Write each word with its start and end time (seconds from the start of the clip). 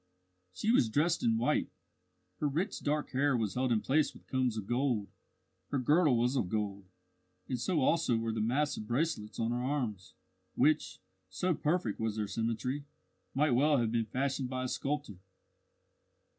She 0.51 0.71
was 0.71 0.89
dressed 0.89 1.21
in 1.21 1.37
white; 1.37 1.69
her 2.39 2.47
rich 2.47 2.79
dark 2.81 3.11
hair 3.11 3.37
was 3.37 3.53
held 3.53 3.71
in 3.71 3.81
place 3.81 4.15
with 4.15 4.25
combs 4.25 4.57
of 4.57 4.65
gold; 4.65 5.09
her 5.69 5.77
girdle 5.77 6.17
was 6.17 6.35
of 6.35 6.49
gold, 6.49 6.85
and 7.47 7.59
so 7.59 7.81
also 7.81 8.17
were 8.17 8.31
the 8.33 8.41
massive 8.41 8.87
bracelets 8.87 9.39
on 9.39 9.51
her 9.51 9.61
arms, 9.63 10.15
which 10.55 10.97
so 11.29 11.53
perfect 11.53 11.99
was 11.99 12.15
their 12.15 12.25
symmetry 12.27 12.83
might 13.35 13.51
well 13.51 13.77
have 13.77 13.91
been 13.91 14.05
fashioned 14.07 14.49
by 14.49 14.63
a 14.63 14.67
sculptor. 14.67 15.19